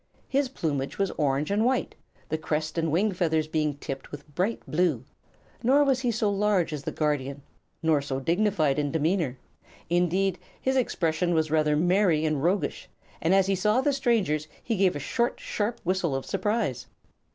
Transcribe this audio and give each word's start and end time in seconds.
His 0.27 0.49
plumage 0.49 0.97
was 0.97 1.11
orange 1.11 1.51
and 1.51 1.63
white, 1.63 1.93
the 2.29 2.37
crest 2.39 2.75
and 2.75 2.91
wing 2.91 3.11
feathers 3.11 3.47
being 3.47 3.75
tipped 3.77 4.09
with 4.09 4.33
bright 4.33 4.59
blue. 4.67 5.03
Nor 5.61 5.83
was 5.83 5.99
he 5.99 6.09
so 6.09 6.27
large 6.31 6.73
as 6.73 6.83
the 6.85 6.91
Guardian, 6.91 7.43
nor 7.83 8.01
so 8.01 8.19
dignified 8.19 8.79
in 8.79 8.91
demeanor. 8.91 9.37
Indeed, 9.91 10.39
his 10.59 10.75
expression 10.75 11.35
was 11.35 11.51
rather 11.51 11.75
merry 11.75 12.25
and 12.25 12.41
roguish, 12.43 12.89
and 13.21 13.35
as 13.35 13.45
he 13.45 13.53
saw 13.53 13.79
the 13.79 13.93
strangers 13.93 14.47
he 14.63 14.75
gave 14.75 14.95
a 14.95 14.99
short, 14.99 15.39
sharp 15.39 15.79
whistle 15.83 16.15
of 16.15 16.25
surprise. 16.25 16.87